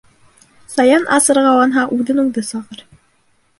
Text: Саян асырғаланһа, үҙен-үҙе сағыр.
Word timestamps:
Саян 0.75 1.05
асырғаланһа, 1.17 1.85
үҙен-үҙе 1.99 2.47
сағыр. 2.51 2.85